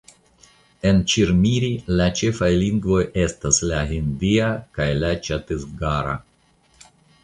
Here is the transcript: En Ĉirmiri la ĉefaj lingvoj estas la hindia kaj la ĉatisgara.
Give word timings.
En 0.91 1.01
Ĉirmiri 1.13 1.69
la 1.99 2.07
ĉefaj 2.21 2.49
lingvoj 2.63 3.05
estas 3.27 3.63
la 3.75 3.85
hindia 3.95 4.51
kaj 4.81 4.93
la 5.05 5.17
ĉatisgara. 5.31 6.23